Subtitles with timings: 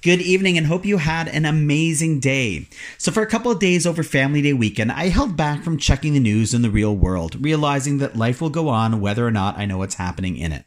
[0.00, 2.68] Good evening and hope you had an amazing day.
[2.98, 6.12] So, for a couple of days over Family Day weekend, I held back from checking
[6.12, 9.58] the news in the real world, realizing that life will go on whether or not
[9.58, 10.64] I know what's happening in it.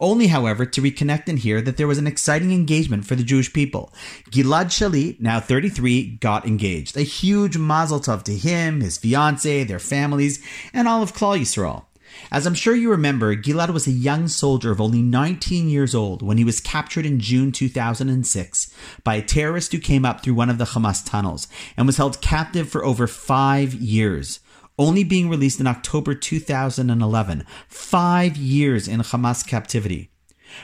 [0.00, 3.52] Only, however, to reconnect and hear that there was an exciting engagement for the Jewish
[3.52, 3.92] people.
[4.30, 6.96] Gilad Shalit, now 33, got engaged.
[6.96, 10.42] A huge mazel tov to him, his fiancee, their families,
[10.72, 11.84] and all of Klal Yisrael.
[12.30, 16.22] As I'm sure you remember, Gilad was a young soldier of only 19 years old
[16.22, 18.74] when he was captured in June 2006
[19.04, 22.20] by a terrorist who came up through one of the Hamas tunnels and was held
[22.20, 24.40] captive for over five years,
[24.78, 30.10] only being released in October 2011, five years in Hamas captivity.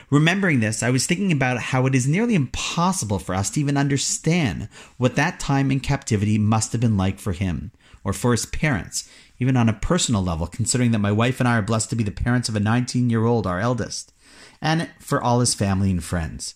[0.09, 3.77] Remembering this, I was thinking about how it is nearly impossible for us to even
[3.77, 7.71] understand what that time in captivity must have been like for him
[8.07, 11.57] or for his parents, even on a personal level, considering that my wife and I
[11.57, 14.13] are blessed to be the parents of a 19 year old, our eldest,
[14.61, 16.55] and for all his family and friends.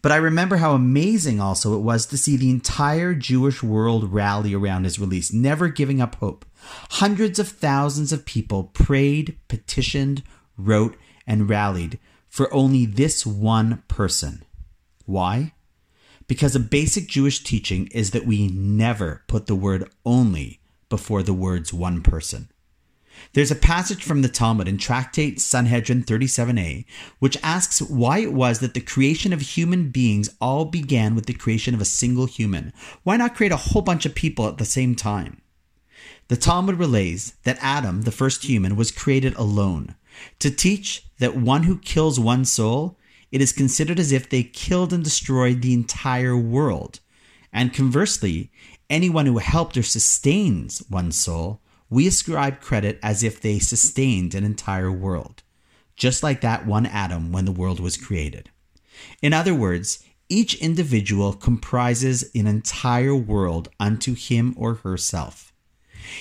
[0.00, 4.54] But I remember how amazing also it was to see the entire Jewish world rally
[4.54, 6.46] around his release, never giving up hope.
[6.92, 10.22] Hundreds of thousands of people prayed, petitioned,
[10.56, 14.44] wrote, and rallied for only this one person.
[15.04, 15.52] Why?
[16.26, 20.59] Because a basic Jewish teaching is that we never put the word only
[20.90, 22.50] before the words one person.
[23.32, 26.84] There's a passage from the Talmud in Tractate Sanhedrin 37a,
[27.18, 31.34] which asks why it was that the creation of human beings all began with the
[31.34, 32.72] creation of a single human.
[33.02, 35.40] Why not create a whole bunch of people at the same time?
[36.28, 39.96] The Talmud relays that Adam, the first human, was created alone
[40.38, 42.98] to teach that one who kills one soul,
[43.30, 47.00] it is considered as if they killed and destroyed the entire world.
[47.52, 48.50] And conversely,
[48.90, 54.44] anyone who helped or sustains one soul, we ascribe credit as if they sustained an
[54.44, 55.42] entire world,
[55.96, 58.50] just like that one Adam when the world was created.
[59.22, 65.52] In other words, each individual comprises an entire world unto him or herself.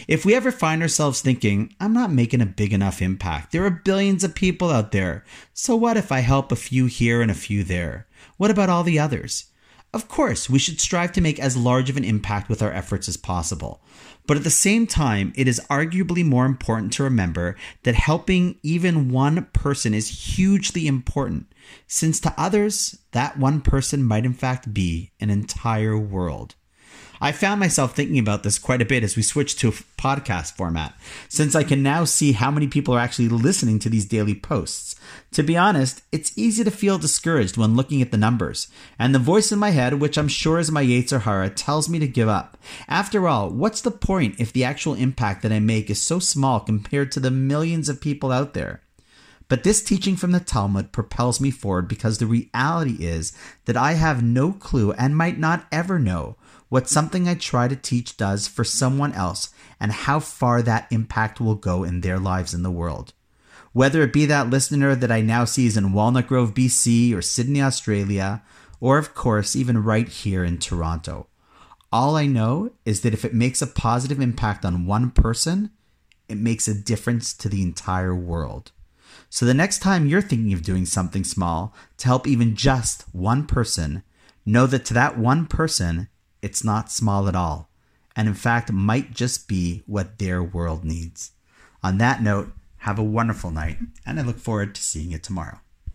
[0.08, 3.70] If we ever find ourselves thinking, I'm not making a big enough impact, there are
[3.70, 7.36] billions of people out there, so what if I help a few here and a
[7.36, 8.08] few there?
[8.38, 9.46] What about all the others?
[9.92, 13.08] Of course, we should strive to make as large of an impact with our efforts
[13.08, 13.82] as possible.
[14.28, 19.10] But at the same time, it is arguably more important to remember that helping even
[19.10, 21.52] one person is hugely important,
[21.88, 26.54] since to others, that one person might in fact be an entire world.
[27.22, 30.94] I found myself thinking about this quite a bit as we switched to podcast format,
[31.28, 34.96] since I can now see how many people are actually listening to these daily posts.
[35.34, 39.20] To be honest, it's easy to feel discouraged when looking at the numbers, and the
[39.20, 42.30] voice in my head, which I'm sure is my Yetzer Hara, tells me to give
[42.30, 42.58] up.
[42.88, 46.62] After all, what's the point if the actual impact that I make is so small
[46.62, 48.82] compared to the millions of people out there?
[49.50, 53.34] But this teaching from the Talmud propels me forward because the reality is
[53.66, 56.38] that I have no clue and might not ever know
[56.70, 59.50] what something I try to teach does for someone else
[59.80, 63.14] and how far that impact will go in their lives in the world.
[63.74, 67.62] Whether it be that listener that I now see in Walnut Grove, BC, or Sydney,
[67.62, 68.44] Australia,
[68.80, 71.28] or of course, even right here in Toronto.
[71.92, 75.72] All I know is that if it makes a positive impact on one person,
[76.28, 78.72] it makes a difference to the entire world.
[79.30, 83.46] So the next time you're thinking of doing something small to help even just one
[83.46, 84.04] person,
[84.46, 86.10] know that to that one person,
[86.42, 87.70] it's not small at all,
[88.16, 91.32] and in fact might just be what their world needs.
[91.84, 95.60] On that note, have a wonderful night, and I look forward to seeing you tomorrow.